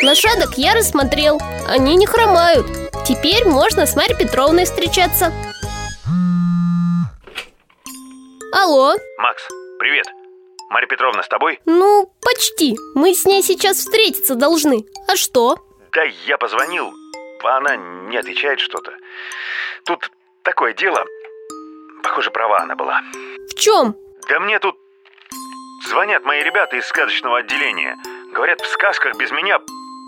Лошадок 0.03 0.57
я 0.57 0.73
рассмотрел, 0.73 1.39
они 1.67 1.95
не 1.95 2.05
хромают. 2.05 2.65
Теперь 3.07 3.45
можно 3.45 3.85
с 3.85 3.95
Марьей 3.95 4.17
Петровной 4.17 4.65
встречаться. 4.65 5.31
Алло, 8.53 8.95
Макс, 9.19 9.47
привет. 9.79 10.05
Марья 10.69 10.87
Петровна 10.87 11.21
с 11.23 11.27
тобой? 11.27 11.59
ну 11.65 12.11
почти. 12.21 12.75
Мы 12.95 13.13
с 13.13 13.25
ней 13.25 13.43
сейчас 13.43 13.77
встретиться 13.77 14.35
должны. 14.35 14.85
А 15.07 15.15
что? 15.15 15.57
Да 15.93 16.03
я 16.25 16.37
позвонил, 16.37 16.91
а 17.43 17.57
она 17.57 17.75
не 17.75 18.17
отвечает 18.17 18.59
что-то. 18.59 18.91
Тут 19.85 20.09
такое 20.43 20.73
дело. 20.73 21.05
Похоже, 22.03 22.31
права 22.31 22.59
она 22.59 22.75
была. 22.75 23.01
В 23.49 23.53
чем? 23.55 23.95
Да 24.27 24.39
мне 24.39 24.59
тут 24.59 24.75
звонят 25.87 26.25
мои 26.25 26.43
ребята 26.43 26.77
из 26.77 26.85
сказочного 26.85 27.39
отделения 27.39 27.97
Говорят, 28.33 28.61
в 28.61 28.67
сказках 28.67 29.17
без 29.17 29.31
меня 29.31 29.59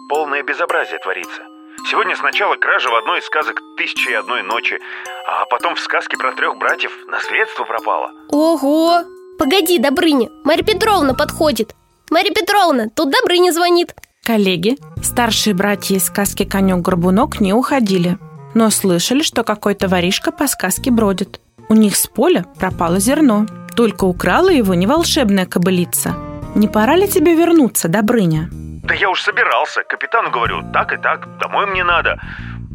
полное 0.10 0.44
безобразие 0.44 1.00
творится 1.00 1.44
Сегодня 1.90 2.16
сначала 2.16 2.56
кража 2.56 2.90
в 2.90 2.96
одной 2.96 3.20
из 3.20 3.26
сказок 3.26 3.62
«Тысячи 3.78 4.10
и 4.10 4.14
одной 4.14 4.42
ночи», 4.44 4.80
а 5.26 5.46
потом 5.46 5.76
в 5.76 5.80
сказке 5.80 6.18
про 6.18 6.34
трех 6.34 6.58
братьев 6.58 6.92
наследство 7.08 7.64
пропало. 7.64 8.12
Ого! 8.30 9.04
Погоди, 9.40 9.78
Добрыня, 9.78 10.30
Марья 10.44 10.64
Петровна 10.64 11.14
подходит 11.14 11.76
Марья 12.10 12.34
Петровна, 12.34 12.88
тут 12.94 13.12
Добрыня 13.12 13.52
звонит 13.52 13.94
Коллеги, 14.24 14.78
старшие 15.02 15.54
братья 15.54 15.96
из 15.96 16.06
сказки 16.06 16.44
«Конек-горбунок» 16.44 17.40
не 17.40 17.54
уходили, 17.54 18.18
но 18.54 18.70
слышали, 18.70 19.22
что 19.22 19.44
какой-то 19.44 19.88
воришка 19.88 20.32
по 20.32 20.48
сказке 20.48 20.92
бродит. 20.92 21.40
У 21.70 21.76
них 21.76 21.96
с 21.96 22.08
поля 22.08 22.46
пропало 22.60 23.00
зерно. 23.00 23.46
Только 23.78 24.06
украла 24.06 24.50
его 24.50 24.74
не 24.74 24.88
волшебная 24.88 25.46
кобылица. 25.46 26.16
Не 26.56 26.68
пора 26.68 26.96
ли 26.96 27.08
тебе 27.08 27.36
вернуться, 27.36 27.88
Добрыня? 27.88 28.50
Да 28.52 28.96
я 28.96 29.08
уж 29.08 29.22
собирался, 29.22 29.84
капитану 29.84 30.32
говорю, 30.32 30.64
так 30.74 30.94
и 30.94 30.98
так, 30.98 31.38
домой 31.38 31.68
мне 31.68 31.84
надо. 31.84 32.20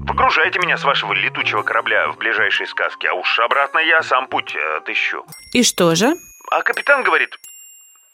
Погружайте 0.06 0.60
меня 0.60 0.76
с 0.76 0.84
вашего 0.84 1.12
летучего 1.12 1.64
корабля 1.64 2.06
в 2.12 2.18
ближайшие 2.18 2.68
сказки, 2.68 3.06
а 3.08 3.14
уж 3.14 3.40
обратно 3.40 3.80
я 3.80 4.02
сам 4.02 4.28
путь 4.28 4.54
э, 4.54 4.76
отыщу. 4.76 5.26
И 5.52 5.64
что 5.64 5.96
же? 5.96 6.14
А 6.52 6.62
капитан 6.62 7.02
говорит, 7.02 7.30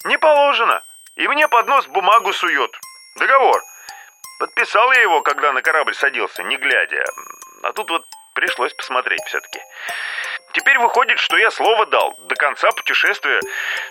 не 0.06 0.16
положено, 0.16 0.80
и 1.16 1.28
мне 1.28 1.46
под 1.46 1.68
нос 1.68 1.86
бумагу 1.88 2.32
сует. 2.32 2.70
Договор. 3.18 3.60
Подписал 4.40 4.90
я 4.92 5.02
его, 5.02 5.20
когда 5.20 5.52
на 5.52 5.60
корабль 5.60 5.94
садился, 5.94 6.42
не 6.42 6.56
глядя. 6.56 7.04
А 7.64 7.72
тут 7.74 7.90
вот 7.90 8.06
пришлось 8.34 8.72
посмотреть 8.72 9.24
все-таки. 9.26 9.60
Теперь 10.58 10.78
выходит, 10.78 11.18
что 11.18 11.36
я 11.36 11.50
слово 11.50 11.86
дал. 11.86 12.14
До 12.28 12.34
конца 12.34 12.70
путешествия 12.72 13.40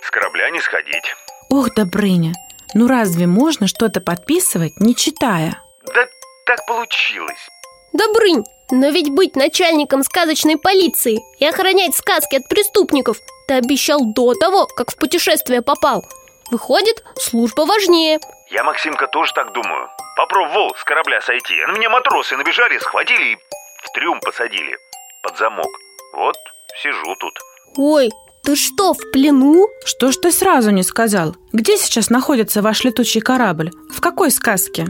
с 0.02 0.10
корабля 0.10 0.50
не 0.50 0.60
сходить. 0.60 1.14
Ох, 1.50 1.74
Добрыня, 1.74 2.32
ну 2.74 2.86
разве 2.88 3.26
можно 3.26 3.66
что-то 3.66 4.00
подписывать, 4.00 4.78
не 4.80 4.94
читая? 4.94 5.62
Да 5.94 6.06
так 6.46 6.66
получилось. 6.66 7.48
Добрынь, 7.92 8.44
но 8.70 8.88
ведь 8.88 9.10
быть 9.10 9.36
начальником 9.36 10.02
сказочной 10.02 10.58
полиции 10.58 11.18
и 11.38 11.46
охранять 11.46 11.94
сказки 11.96 12.36
от 12.36 12.48
преступников 12.48 13.18
ты 13.46 13.54
обещал 13.54 14.00
до 14.04 14.34
того, 14.34 14.66
как 14.66 14.90
в 14.90 14.96
путешествие 14.96 15.62
попал. 15.62 16.04
Выходит, 16.50 17.02
служба 17.16 17.62
важнее. 17.62 18.20
Я, 18.50 18.64
Максимка, 18.64 19.06
тоже 19.06 19.32
так 19.34 19.52
думаю. 19.52 19.88
Попробовал 20.16 20.74
с 20.76 20.84
корабля 20.84 21.20
сойти. 21.20 21.60
А 21.60 21.68
на 21.68 21.76
меня 21.76 21.90
матросы 21.90 22.36
набежали, 22.36 22.78
схватили 22.78 23.32
и 23.32 23.36
в 23.36 23.92
трюм 23.92 24.20
посадили. 24.20 24.78
Под 25.22 25.36
замок. 25.36 25.68
Вот 26.14 26.36
сижу 26.82 27.14
тут. 27.16 27.38
Ой, 27.76 28.10
ты 28.44 28.56
что, 28.56 28.94
в 28.94 29.10
плену? 29.12 29.68
Что 29.84 30.10
ж 30.12 30.16
ты 30.16 30.32
сразу 30.32 30.70
не 30.70 30.82
сказал? 30.82 31.36
Где 31.52 31.76
сейчас 31.76 32.10
находится 32.10 32.62
ваш 32.62 32.84
летучий 32.84 33.20
корабль? 33.20 33.70
В 33.94 34.00
какой 34.00 34.30
сказке? 34.30 34.86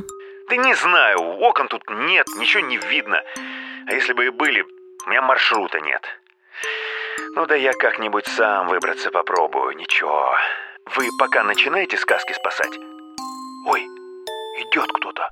Да 0.48 0.56
не 0.56 0.74
знаю, 0.74 1.18
окон 1.40 1.68
тут 1.68 1.82
нет, 1.90 2.26
ничего 2.36 2.62
не 2.64 2.78
видно. 2.78 3.22
А 3.86 3.92
если 3.92 4.12
бы 4.12 4.26
и 4.26 4.30
были, 4.30 4.62
у 5.06 5.10
меня 5.10 5.22
маршрута 5.22 5.80
нет. 5.80 6.02
Ну 7.34 7.46
да 7.46 7.54
я 7.54 7.72
как-нибудь 7.72 8.26
сам 8.26 8.68
выбраться 8.68 9.10
попробую, 9.10 9.76
ничего. 9.76 10.34
Вы 10.96 11.08
пока 11.18 11.44
начинаете 11.44 11.96
сказки 11.96 12.32
спасать? 12.32 12.78
Ой, 13.66 13.82
идет 14.58 14.90
кто-то. 14.92 15.28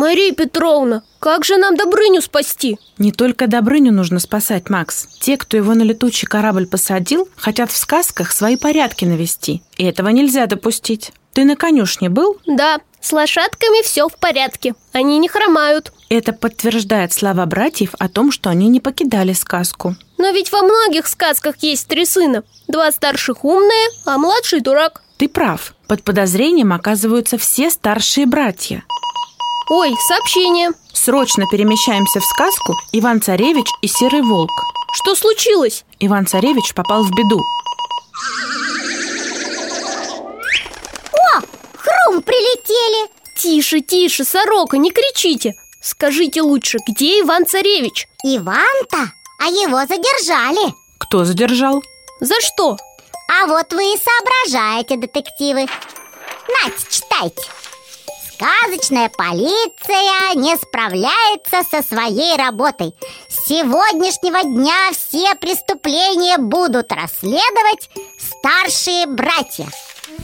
Мария 0.00 0.32
Петровна, 0.32 1.02
как 1.18 1.44
же 1.44 1.58
нам 1.58 1.76
Добрыню 1.76 2.22
спасти? 2.22 2.78
Не 2.96 3.12
только 3.12 3.46
Добрыню 3.46 3.92
нужно 3.92 4.18
спасать, 4.18 4.70
Макс. 4.70 5.06
Те, 5.20 5.36
кто 5.36 5.58
его 5.58 5.74
на 5.74 5.82
летучий 5.82 6.26
корабль 6.26 6.66
посадил, 6.66 7.28
хотят 7.36 7.70
в 7.70 7.76
сказках 7.76 8.32
свои 8.32 8.56
порядки 8.56 9.04
навести. 9.04 9.62
И 9.76 9.84
этого 9.84 10.08
нельзя 10.08 10.46
допустить. 10.46 11.12
Ты 11.34 11.44
на 11.44 11.54
конюшне 11.54 12.08
был? 12.08 12.38
Да, 12.46 12.80
с 13.02 13.12
лошадками 13.12 13.84
все 13.84 14.08
в 14.08 14.16
порядке. 14.16 14.74
Они 14.92 15.18
не 15.18 15.28
хромают. 15.28 15.92
Это 16.08 16.32
подтверждает 16.32 17.12
слова 17.12 17.44
братьев 17.44 17.90
о 17.98 18.08
том, 18.08 18.32
что 18.32 18.48
они 18.48 18.68
не 18.68 18.80
покидали 18.80 19.34
сказку. 19.34 19.96
Но 20.16 20.30
ведь 20.30 20.50
во 20.50 20.62
многих 20.62 21.08
сказках 21.08 21.56
есть 21.58 21.88
три 21.88 22.06
сына. 22.06 22.44
Два 22.68 22.90
старших 22.90 23.44
умные, 23.44 23.88
а 24.06 24.16
младший 24.16 24.60
дурак. 24.60 25.02
Ты 25.18 25.28
прав. 25.28 25.74
Под 25.88 26.02
подозрением 26.04 26.72
оказываются 26.72 27.36
все 27.36 27.68
старшие 27.68 28.24
братья. 28.24 28.82
Ой, 29.72 29.94
сообщение. 30.08 30.72
Срочно 30.92 31.44
перемещаемся 31.48 32.18
в 32.18 32.24
сказку 32.24 32.74
«Иван-царевич 32.90 33.68
и 33.82 33.86
серый 33.86 34.20
волк». 34.20 34.50
Что 34.94 35.14
случилось? 35.14 35.84
Иван-царевич 36.00 36.74
попал 36.74 37.04
в 37.04 37.10
беду. 37.12 37.40
О, 41.12 41.40
Хрум 41.76 42.20
прилетели 42.22 43.08
Тише, 43.36 43.80
тише, 43.80 44.24
сорока, 44.24 44.76
не 44.76 44.90
кричите. 44.90 45.54
Скажите 45.80 46.42
лучше, 46.42 46.78
где 46.88 47.20
Иван-царевич? 47.20 48.08
Иван-то, 48.24 49.12
а 49.38 49.46
его 49.46 49.78
задержали 49.86 50.74
Кто 50.98 51.24
задержал? 51.24 51.80
За 52.18 52.34
что? 52.40 52.76
А 53.30 53.46
вот 53.46 53.72
вы 53.72 53.84
и 53.84 53.98
соображаете, 53.98 54.96
детективы 54.96 55.68
Нате, 56.48 56.86
читайте 56.90 57.42
Сказочная 58.40 59.10
полиция 59.10 60.34
не 60.34 60.56
справляется 60.56 61.62
со 61.70 61.86
своей 61.86 62.38
работой 62.38 62.94
С 63.28 63.48
сегодняшнего 63.48 64.42
дня 64.42 64.92
все 64.92 65.34
преступления 65.34 66.38
будут 66.38 66.90
расследовать 66.90 67.90
старшие 68.18 69.06
братья 69.08 69.66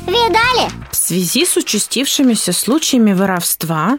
Видали? 0.07 0.71
В 0.91 0.97
связи 0.97 1.45
с 1.45 1.59
участившимися 1.59 2.55
случаями 2.55 3.13
воровства 3.13 3.99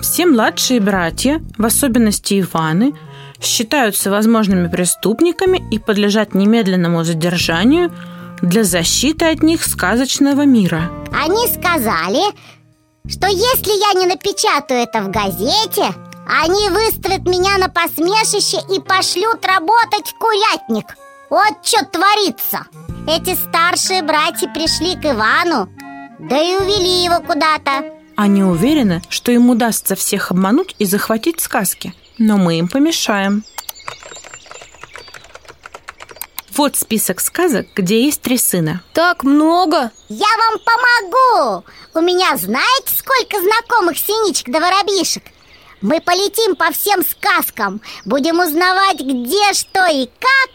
все 0.00 0.24
младшие 0.24 0.80
братья, 0.80 1.42
в 1.58 1.66
особенности 1.66 2.40
Иваны, 2.40 2.94
считаются 3.38 4.10
возможными 4.10 4.68
преступниками 4.68 5.62
и 5.70 5.78
подлежат 5.78 6.32
немедленному 6.32 7.04
задержанию 7.04 7.92
для 8.40 8.64
защиты 8.64 9.26
от 9.26 9.42
них 9.42 9.62
сказочного 9.62 10.46
мира. 10.46 10.90
Они 11.12 11.46
сказали, 11.48 12.22
что 13.08 13.26
если 13.26 13.94
я 13.94 14.00
не 14.00 14.06
напечатаю 14.06 14.82
это 14.82 15.00
в 15.00 15.10
газете, 15.10 15.94
они 16.26 16.68
выставят 16.70 17.26
меня 17.26 17.58
на 17.58 17.68
посмешище 17.68 18.58
и 18.74 18.80
пошлют 18.80 19.44
работать 19.44 20.08
в 20.08 20.18
курятник. 20.18 20.96
Вот 21.28 21.56
что 21.62 21.84
творится. 21.86 22.66
Эти 23.08 23.34
старшие 23.34 24.02
братья 24.02 24.48
пришли 24.48 24.94
к 24.94 25.04
Ивану, 25.04 25.68
да 26.20 26.40
и 26.40 26.56
увели 26.56 27.04
его 27.04 27.20
куда-то. 27.20 27.92
Они 28.16 28.44
уверены, 28.44 29.02
что 29.08 29.32
им 29.32 29.50
удастся 29.50 29.96
всех 29.96 30.30
обмануть 30.30 30.76
и 30.78 30.84
захватить 30.84 31.40
сказки, 31.40 31.94
но 32.18 32.36
мы 32.36 32.58
им 32.58 32.68
помешаем. 32.68 33.42
Вот 36.56 36.76
список 36.76 37.20
сказок, 37.20 37.66
где 37.74 38.04
есть 38.04 38.20
три 38.20 38.36
сына. 38.36 38.82
Так 38.92 39.24
много. 39.24 39.90
Я 40.08 40.26
вам 40.26 40.58
помогу! 40.60 41.64
У 41.94 42.00
меня 42.00 42.36
знаете, 42.36 42.92
сколько 42.94 43.40
знакомых 43.40 43.96
синичек 43.96 44.50
да 44.50 44.60
воробьишек? 44.60 45.22
Мы 45.80 46.00
полетим 46.00 46.54
по 46.54 46.70
всем 46.70 47.02
сказкам, 47.02 47.80
будем 48.04 48.38
узнавать, 48.38 49.00
где, 49.00 49.52
что 49.54 49.86
и 49.86 50.06
как, 50.20 50.50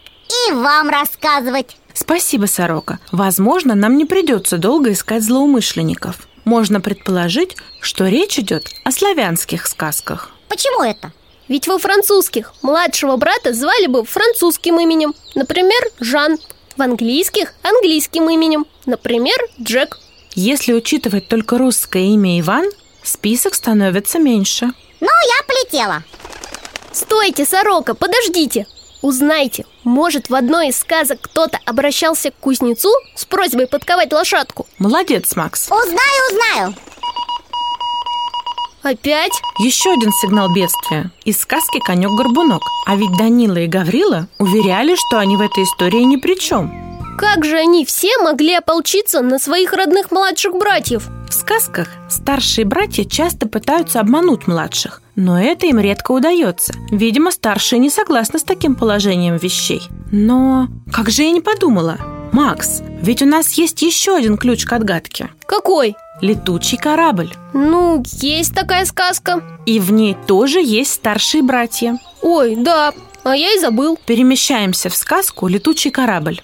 и 0.50 0.54
вам 0.54 0.90
рассказывать. 0.90 1.78
Спасибо, 1.94 2.46
Сорока. 2.46 3.00
Возможно, 3.12 3.74
нам 3.74 3.98
не 3.98 4.06
придется 4.06 4.58
долго 4.58 4.92
искать 4.92 5.24
злоумышленников. 5.24 6.28
Можно 6.46 6.80
предположить, 6.80 7.58
что 7.82 8.08
речь 8.08 8.38
идет 8.38 8.70
о 8.84 8.92
славянских 8.92 9.66
сказках. 9.66 10.30
Почему 10.48 10.84
это? 10.84 11.12
Ведь 11.48 11.68
во 11.68 11.78
французских 11.78 12.54
младшего 12.62 13.16
брата 13.18 13.54
звали 13.54 13.88
бы 13.88 14.04
французским 14.04 14.80
именем. 14.80 15.14
Например, 15.36 15.82
Жан. 16.00 16.38
В 16.76 16.82
английских– 16.82 17.54
английским 17.64 18.30
именем. 18.30 18.68
Например, 18.86 19.38
Джек. 19.60 19.98
Если 20.36 20.74
учитывать 20.74 21.28
только 21.28 21.58
русское 21.58 22.04
имя 22.04 22.40
Иван, 22.40 22.70
список 23.02 23.56
становится 23.56 24.20
меньше. 24.20 24.68
Ну, 25.00 25.08
я 25.08 25.44
полетела. 25.48 26.04
Стойте, 26.92 27.46
сорока, 27.46 27.96
подождите. 27.96 28.68
Узнайте, 29.02 29.66
может 29.84 30.30
в 30.30 30.36
одной 30.36 30.70
из 30.70 30.78
сказок 30.78 31.22
кто-то 31.22 31.60
обращался 31.66 32.32
к 32.32 32.36
кузнецу 32.36 32.92
с 33.16 33.26
просьбой 33.26 33.68
подковать 33.68 34.12
лошадку? 34.12 34.68
Молодец, 34.78 35.36
Макс. 35.36 35.70
Узнаю, 35.72 36.32
узнаю. 36.32 36.76
Опять? 38.88 39.34
Еще 39.60 39.91
один 39.91 40.13
сигнал 40.13 40.47
бедствия. 40.54 41.12
Из 41.26 41.41
сказки 41.41 41.78
«Конек-горбунок». 41.86 42.62
А 42.86 42.95
ведь 42.95 43.17
Данила 43.17 43.58
и 43.58 43.67
Гаврила 43.67 44.30
уверяли, 44.39 44.95
что 44.95 45.19
они 45.19 45.36
в 45.36 45.41
этой 45.41 45.65
истории 45.65 46.04
ни 46.04 46.15
при 46.15 46.39
чем. 46.39 46.71
Как 47.17 47.43
же 47.43 47.58
они 47.58 47.84
все 47.84 48.17
могли 48.19 48.54
ополчиться 48.54 49.19
на 49.19 49.39
своих 49.39 49.73
родных 49.73 50.10
младших 50.12 50.54
братьев? 50.54 51.10
В 51.30 51.34
сказках 51.34 51.89
старшие 52.10 52.63
братья 52.63 53.04
часто 53.04 53.50
пытаются 53.50 54.00
обмануть 54.00 54.47
младших, 54.47 55.02
но 55.17 55.38
это 55.38 55.65
им 55.65 55.80
редко 55.80 56.13
удается. 56.13 56.73
Видимо, 56.89 57.32
старшие 57.32 57.80
не 57.80 57.89
согласны 57.89 58.39
с 58.39 58.43
таким 58.43 58.73
положением 58.73 59.36
вещей. 59.36 59.82
Но 60.13 60.69
как 60.93 61.10
же 61.10 61.23
я 61.23 61.32
не 61.32 61.41
подумала? 61.41 61.97
Макс, 62.32 62.82
ведь 63.02 63.21
у 63.21 63.26
нас 63.26 63.52
есть 63.54 63.82
еще 63.82 64.15
один 64.15 64.38
ключ 64.38 64.63
к 64.63 64.71
отгадке. 64.71 65.30
Какой? 65.45 65.97
Летучий 66.21 66.77
корабль. 66.77 67.32
Ну, 67.53 68.03
есть 68.06 68.53
такая 68.53 68.86
сказка. 68.86 69.43
И 69.65 69.80
в 69.80 69.91
ней 69.91 70.15
тоже 70.25 70.60
есть 70.60 70.93
старшие 70.93 71.43
братья. 71.43 71.99
Ой, 72.21 72.56
да, 72.56 72.93
а 73.23 73.36
я 73.36 73.53
и 73.53 73.60
забыл. 73.60 73.99
Перемещаемся 74.06 74.89
в 74.89 74.95
сказку 74.95 75.47
«Летучий 75.47 75.91
корабль». 75.91 76.41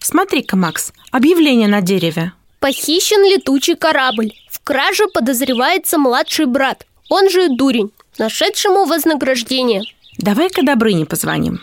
Смотри-ка, 0.00 0.56
Макс, 0.56 0.92
объявление 1.10 1.68
на 1.68 1.80
дереве. 1.80 2.32
Похищен 2.60 3.22
летучий 3.24 3.76
корабль. 3.76 4.32
В 4.50 4.60
краже 4.64 5.06
подозревается 5.12 5.98
младший 5.98 6.46
брат, 6.46 6.86
он 7.08 7.30
же 7.30 7.48
дурень, 7.48 7.90
нашедшему 8.18 8.84
вознаграждение. 8.84 9.82
Давай-ка 10.18 10.62
Добрыне 10.62 11.06
позвоним. 11.06 11.60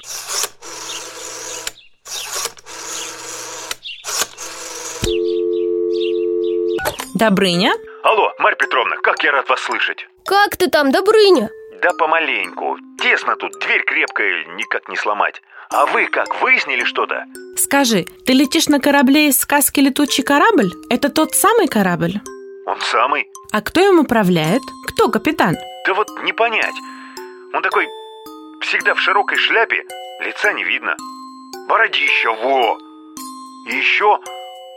Добрыня? 7.16 7.72
Алло, 8.04 8.34
Марья 8.40 8.58
Петровна, 8.58 8.98
как 8.98 9.24
я 9.24 9.32
рад 9.32 9.48
вас 9.48 9.62
слышать. 9.62 10.06
Как 10.26 10.58
ты 10.58 10.70
там, 10.70 10.92
Добрыня? 10.92 11.50
Да 11.82 11.92
помаленьку. 11.98 12.78
Тесно 13.02 13.38
тут, 13.38 13.54
дверь 13.62 13.86
крепкая, 13.86 14.44
никак 14.58 14.90
не 14.90 14.98
сломать. 14.98 15.42
А 15.70 15.86
вы 15.86 16.08
как, 16.08 16.42
выяснили 16.42 16.84
что-то? 16.84 17.24
Скажи, 17.56 18.06
ты 18.26 18.34
летишь 18.34 18.68
на 18.68 18.82
корабле 18.82 19.30
из 19.30 19.40
сказки 19.40 19.80
«Летучий 19.80 20.26
корабль»? 20.26 20.70
Это 20.90 21.08
тот 21.08 21.34
самый 21.34 21.70
корабль? 21.70 22.20
Он 22.66 22.82
самый? 22.82 23.30
А 23.54 23.62
кто 23.62 23.80
им 23.80 24.00
управляет? 24.00 24.62
Кто 24.90 25.08
капитан? 25.08 25.56
Да 25.88 25.94
вот 25.94 26.10
не 26.24 26.34
понять. 26.34 26.76
Он 27.54 27.62
такой 27.62 27.88
всегда 28.60 28.94
в 28.94 29.00
широкой 29.00 29.38
шляпе, 29.38 29.86
лица 30.20 30.52
не 30.52 30.66
видно. 30.66 30.98
Бородища, 31.70 32.34
во! 32.34 32.78
И 33.70 33.76
еще 33.78 34.20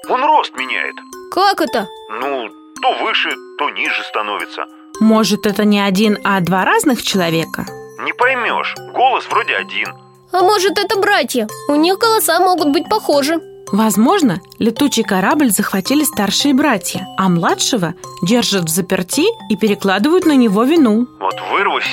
он 0.09 0.25
рост 0.25 0.55
меняет. 0.57 0.95
Как 1.31 1.61
это? 1.61 1.89
Ну, 2.21 2.49
то 2.81 3.05
выше, 3.05 3.31
то 3.59 3.71
ниже 3.71 4.03
становится. 4.05 4.67
Может, 5.01 5.47
это 5.47 5.65
не 5.65 5.81
один, 5.81 6.19
а 6.25 6.41
два 6.41 6.65
разных 6.65 7.03
человека? 7.03 7.67
Не 8.01 8.13
поймешь, 8.13 8.75
голос 8.95 9.27
вроде 9.29 9.55
один. 9.55 9.89
А 10.33 10.41
может, 10.43 10.79
это 10.79 10.99
братья? 10.99 11.47
У 11.69 11.75
них 11.75 11.99
голоса 11.99 12.41
могут 12.41 12.69
быть 12.73 12.89
похожи. 12.89 13.41
Возможно, 13.71 14.41
летучий 14.59 15.03
корабль 15.03 15.51
захватили 15.51 16.05
старшие 16.05 16.55
братья, 16.55 17.07
а 17.19 17.29
младшего 17.29 17.95
держат 18.23 18.65
в 18.65 18.69
заперти 18.69 19.27
и 19.51 19.57
перекладывают 19.57 20.25
на 20.25 20.37
него 20.37 20.65
вину. 20.65 21.07
Вот 21.21 21.35
вырвусь, 21.51 21.91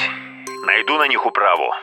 найду 0.65 0.97
на 0.97 1.07
них 1.07 1.25
управу. 1.25 1.73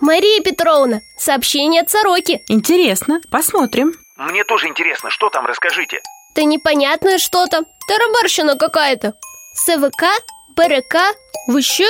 Мария 0.00 0.40
Петровна, 0.42 1.00
сообщение 1.18 1.82
от 1.82 1.90
Сороки. 1.90 2.40
Интересно, 2.48 3.20
посмотрим. 3.30 3.94
Мне 4.16 4.44
тоже 4.44 4.68
интересно, 4.68 5.10
что 5.10 5.30
там, 5.30 5.46
расскажите. 5.46 6.00
Да 6.34 6.42
непонятное 6.44 7.18
что-то. 7.18 7.64
Тарабарщина 7.88 8.56
какая-то. 8.56 9.14
СВК, 9.54 10.04
БРК, 10.56 11.14
ВЩ, 11.48 11.80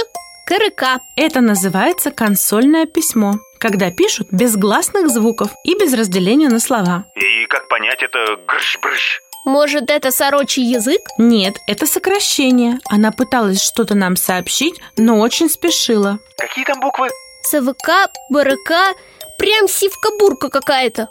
КРК. 0.46 1.00
Это 1.16 1.40
называется 1.40 2.10
консольное 2.10 2.86
письмо, 2.86 3.34
когда 3.60 3.90
пишут 3.90 4.28
без 4.30 4.56
гласных 4.56 5.08
звуков 5.08 5.50
и 5.64 5.74
без 5.74 5.94
разделения 5.94 6.48
на 6.48 6.60
слова. 6.60 7.04
И 7.14 7.46
как 7.46 7.68
понять 7.68 8.02
это 8.02 8.36
грыщ-брыщ? 8.46 9.20
Может, 9.44 9.90
это 9.90 10.12
сорочий 10.12 10.62
язык? 10.62 11.00
Нет, 11.18 11.56
это 11.66 11.86
сокращение. 11.86 12.78
Она 12.88 13.10
пыталась 13.10 13.60
что-то 13.60 13.94
нам 13.96 14.14
сообщить, 14.16 14.80
но 14.96 15.18
очень 15.18 15.48
спешила. 15.48 16.18
Какие 16.38 16.64
там 16.64 16.78
буквы? 16.80 17.08
СВК, 17.42 18.08
БРК, 18.30 18.96
прям 19.38 19.66
сивка-бурка 19.66 20.48
какая-то. 20.48 21.08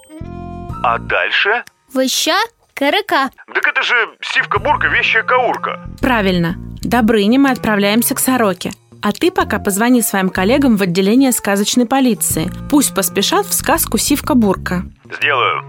А 0.83 0.97
дальше? 0.97 1.63
ВЩ, 1.93 2.29
КРК. 2.73 3.31
Так 3.53 3.67
это 3.67 3.83
же 3.83 3.95
сивка-бурка, 4.21 4.87
вещая 4.87 5.23
каурка. 5.23 5.87
Правильно. 5.99 6.55
Добрыня 6.81 7.39
мы 7.39 7.51
отправляемся 7.51 8.15
к 8.15 8.19
Сороке. 8.19 8.71
А 9.03 9.11
ты 9.11 9.31
пока 9.31 9.59
позвони 9.59 10.01
своим 10.01 10.29
коллегам 10.29 10.77
в 10.77 10.81
отделение 10.81 11.31
сказочной 11.31 11.85
полиции. 11.85 12.51
Пусть 12.69 12.93
поспешат 12.95 13.45
в 13.45 13.53
сказку 13.53 13.97
Сивка-Бурка. 13.97 14.83
Сделаю. 15.17 15.63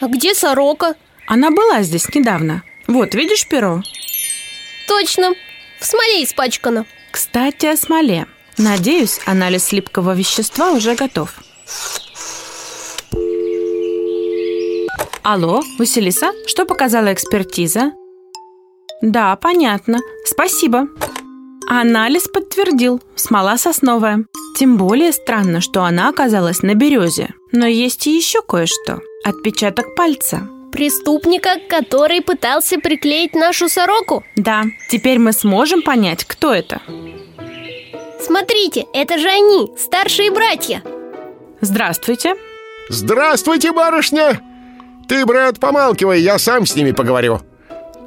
А 0.00 0.06
где 0.06 0.34
сорока? 0.34 0.94
Она 1.26 1.50
была 1.50 1.82
здесь 1.82 2.08
недавно. 2.14 2.62
Вот, 2.86 3.14
видишь 3.14 3.48
перо? 3.48 3.82
Точно, 4.86 5.34
в 5.80 5.84
смоле 5.84 6.22
испачкана. 6.22 6.86
Кстати, 7.10 7.66
о 7.66 7.76
смоле. 7.76 8.26
Надеюсь, 8.58 9.20
анализ 9.26 9.72
липкого 9.72 10.14
вещества 10.14 10.70
уже 10.72 10.94
готов. 10.94 11.30
Алло, 15.22 15.60
Василиса, 15.78 16.30
что 16.46 16.64
показала 16.66 17.12
экспертиза? 17.12 17.92
Да, 19.02 19.34
понятно. 19.36 19.98
Спасибо. 20.24 20.86
Анализ 21.68 22.28
подтвердил. 22.28 23.00
Смола 23.16 23.58
сосновая. 23.58 24.24
Тем 24.56 24.76
более 24.76 25.12
странно, 25.12 25.60
что 25.60 25.82
она 25.82 26.08
оказалась 26.08 26.62
на 26.62 26.74
березе. 26.74 27.34
Но 27.50 27.66
есть 27.66 28.06
и 28.06 28.16
еще 28.16 28.40
кое-что. 28.40 29.00
Отпечаток 29.24 29.96
пальца. 29.96 30.48
Преступника, 30.70 31.56
который 31.68 32.20
пытался 32.20 32.78
приклеить 32.78 33.34
нашу 33.34 33.68
сороку. 33.68 34.22
Да, 34.36 34.62
теперь 34.90 35.18
мы 35.18 35.32
сможем 35.32 35.82
понять, 35.82 36.24
кто 36.24 36.54
это. 36.54 36.80
Смотрите, 38.20 38.86
это 38.92 39.18
же 39.18 39.28
они, 39.28 39.72
старшие 39.76 40.30
братья. 40.30 40.82
Здравствуйте. 41.60 42.34
Здравствуйте, 42.88 43.72
барышня! 43.72 44.40
Ты, 45.08 45.24
брат, 45.24 45.58
помалкивай, 45.58 46.20
я 46.20 46.38
сам 46.38 46.66
с 46.66 46.74
ними 46.74 46.92
поговорю. 46.92 47.40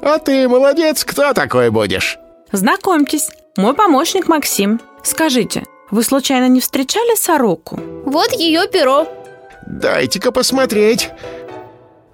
А 0.02 0.18
ты 0.18 0.48
молодец, 0.48 1.04
кто 1.04 1.32
такой 1.32 1.70
будешь? 1.70 2.18
Знакомьтесь, 2.52 3.30
мой 3.56 3.74
помощник 3.74 4.28
Максим. 4.28 4.80
Скажите, 5.02 5.64
вы 5.90 6.02
случайно 6.02 6.48
не 6.48 6.60
встречали 6.60 7.16
сороку? 7.16 7.78
Вот 8.04 8.32
ее 8.32 8.68
перо. 8.68 9.06
Дайте-ка 9.66 10.30
посмотреть. 10.32 11.10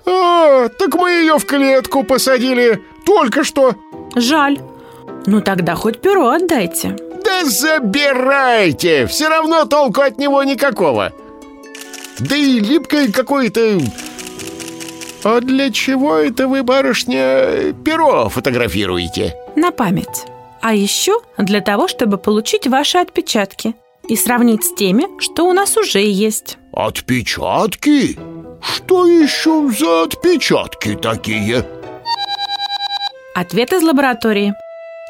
А, 0.05 0.69
так 0.69 0.95
мы 0.95 1.11
ее 1.11 1.39
в 1.39 1.45
клетку 1.47 2.05
посадили 2.05 2.83
только 3.05 3.45
что. 3.45 3.75
Жаль. 4.15 4.59
Ну 5.27 5.41
тогда 5.41 5.75
хоть 5.75 6.01
перо 6.01 6.29
отдайте. 6.31 6.97
Да 7.25 7.45
забирайте! 7.45 9.07
Все 9.07 9.29
равно 9.29 9.65
толку 9.65 10.01
от 10.01 10.17
него 10.19 10.43
никакого. 10.45 11.13
Да 12.21 12.37
и 12.37 12.61
липкое 12.61 13.11
какое-то... 13.13 13.81
А 15.25 15.41
для 15.41 15.71
чего 15.73 16.17
это 16.17 16.47
вы, 16.47 16.63
барышня, 16.63 17.73
перо 17.85 18.29
фотографируете? 18.29 19.35
На 19.57 19.73
память. 19.73 20.25
А 20.63 20.75
еще 20.75 21.21
для 21.37 21.61
того, 21.61 21.89
чтобы 21.89 22.17
получить 22.17 22.67
ваши 22.67 22.99
отпечатки 22.99 23.75
и 24.09 24.17
сравнить 24.17 24.65
с 24.65 24.75
теми, 24.75 25.07
что 25.21 25.47
у 25.47 25.53
нас 25.53 25.77
уже 25.77 26.01
есть. 26.01 26.59
Отпечатки? 26.73 28.17
Что 28.63 29.07
еще 29.07 29.69
за 29.77 30.05
отпечатки 30.05 30.95
такие? 30.95 31.67
Ответ 33.35 33.73
из 33.73 33.83
лаборатории. 33.83 34.55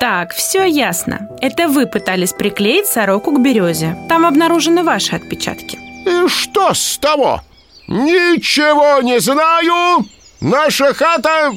Так, 0.01 0.33
все 0.33 0.65
ясно. 0.65 1.29
Это 1.41 1.69
вы 1.69 1.87
пытались 1.87 2.33
приклеить 2.33 2.87
сороку 2.87 3.33
к 3.33 3.41
березе. 3.41 3.97
Там 4.09 4.27
обнаружены 4.27 4.83
ваши 4.83 5.15
отпечатки. 5.17 5.86
И 6.07 6.29
что 6.29 6.73
с 6.73 6.99
того? 6.99 7.43
Ничего 7.89 9.03
не 9.03 9.21
знаю! 9.21 10.07
Наша 10.41 10.95
хата 10.95 11.53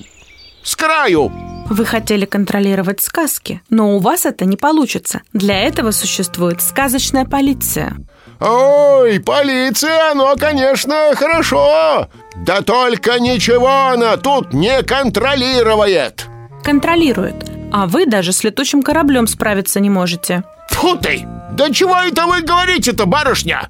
с 0.63 0.75
краю! 0.75 1.31
Вы 1.69 1.85
хотели 1.85 2.25
контролировать 2.25 2.99
сказки, 2.99 3.61
но 3.69 3.95
у 3.95 3.99
вас 3.99 4.25
это 4.25 4.45
не 4.45 4.57
получится. 4.57 5.21
Для 5.33 5.59
этого 5.59 5.91
существует 5.91 6.61
сказочная 6.61 7.25
полиция. 7.25 7.95
Ой, 8.39 9.19
полиция, 9.19 10.13
ну, 10.15 10.33
конечно, 10.37 11.11
хорошо 11.13 12.07
Да 12.37 12.61
только 12.61 13.19
ничего 13.19 13.89
она 13.91 14.17
тут 14.17 14.53
не 14.53 14.81
контролирует 14.81 16.25
Контролирует. 16.63 17.35
А 17.71 17.85
вы 17.85 18.05
даже 18.05 18.31
с 18.31 18.43
летучим 18.43 18.81
кораблем 18.81 19.27
справиться 19.27 19.79
не 19.79 19.89
можете. 19.89 20.43
Фу 20.69 20.95
ты! 20.95 21.27
Да 21.51 21.71
чего 21.71 21.97
это 21.97 22.25
вы 22.25 22.41
говорите-то, 22.41 23.05
барышня? 23.05 23.69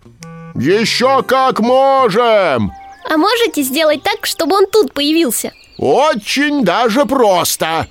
Еще 0.56 1.24
как 1.24 1.60
можем! 1.60 2.72
А 3.10 3.18
можете 3.18 3.62
сделать 3.64 4.04
так, 4.04 4.26
чтобы 4.26 4.56
он 4.56 4.66
тут 4.68 4.94
появился? 4.94 5.54
Очень 5.78 6.64
даже 6.64 7.06
просто 7.06 7.88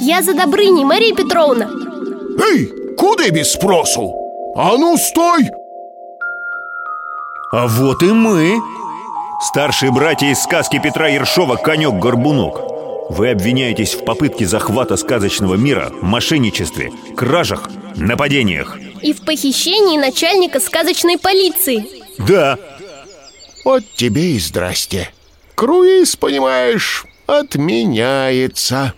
Я 0.00 0.22
за 0.22 0.34
Добрыней, 0.34 0.84
Мария 0.84 1.14
Петровна 1.14 1.70
Эй, 2.38 2.70
куда 2.98 3.30
без 3.30 3.52
спросу? 3.52 4.14
А 4.54 4.76
ну, 4.76 4.96
стой! 4.98 5.50
А 7.52 7.66
вот 7.66 8.02
и 8.02 8.12
мы 8.12 8.60
Старшие 9.40 9.90
братья 9.90 10.26
из 10.26 10.42
сказки 10.42 10.78
Петра 10.78 11.08
Ершова 11.08 11.56
«Конек-горбунок» 11.56 12.73
Вы 13.10 13.30
обвиняетесь 13.30 13.94
в 13.94 14.04
попытке 14.04 14.46
захвата 14.46 14.96
сказочного 14.96 15.54
мира, 15.54 15.92
мошенничестве, 16.00 16.90
кражах, 17.16 17.68
нападениях. 17.96 18.78
И 19.02 19.12
в 19.12 19.24
похищении 19.24 19.98
начальника 19.98 20.60
сказочной 20.60 21.18
полиции. 21.18 21.86
Да, 22.18 22.58
Вот 23.64 23.82
тебе 23.94 24.32
и 24.32 24.38
здрасте. 24.38 25.10
Круиз, 25.54 26.16
понимаешь, 26.16 27.04
отменяется. 27.26 28.94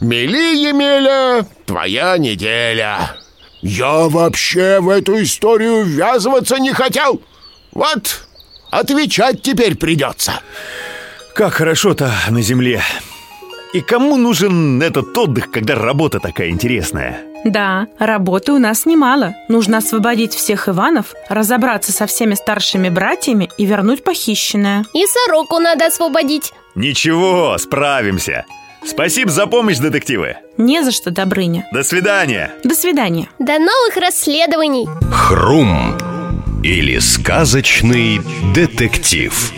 Мели, 0.00 0.56
Емеля, 0.68 1.46
твоя 1.66 2.18
неделя. 2.18 3.16
Я 3.62 4.08
вообще 4.08 4.80
в 4.80 4.88
эту 4.88 5.22
историю 5.22 5.84
ввязываться 5.84 6.58
не 6.58 6.72
хотел. 6.72 7.22
Вот, 7.72 8.26
отвечать 8.70 9.42
теперь 9.42 9.76
придется. 9.76 10.40
Как 11.34 11.54
хорошо-то 11.54 12.12
на 12.28 12.42
земле 12.42 12.82
И 13.74 13.80
кому 13.80 14.16
нужен 14.16 14.80
этот 14.80 15.18
отдых, 15.18 15.50
когда 15.50 15.74
работа 15.74 16.20
такая 16.20 16.50
интересная? 16.50 17.18
Да, 17.44 17.88
работы 17.98 18.52
у 18.52 18.58
нас 18.58 18.86
немало. 18.86 19.34
Нужно 19.48 19.78
освободить 19.78 20.32
всех 20.32 20.68
Иванов, 20.68 21.12
разобраться 21.28 21.90
со 21.90 22.06
всеми 22.06 22.34
старшими 22.34 22.88
братьями 22.88 23.50
и 23.58 23.66
вернуть 23.66 24.04
похищенное. 24.04 24.84
И 24.94 25.04
сороку 25.06 25.58
надо 25.58 25.86
освободить 25.86 26.52
Ничего, 26.76 27.58
справимся 27.58 28.44
Спасибо 28.86 29.30
за 29.32 29.46
помощь, 29.48 29.78
детективы 29.78 30.36
Не 30.56 30.84
за 30.84 30.92
что, 30.92 31.10
Добрыня. 31.10 31.66
До 31.72 31.82
свидания 31.82 32.52
До 32.62 32.76
свидания. 32.76 33.28
До 33.40 33.58
новых 33.58 33.96
расследований 33.96 34.86
Хрум 35.10 35.96
или 36.62 36.98
сказочный 37.00 38.20
детектив. 38.54 39.52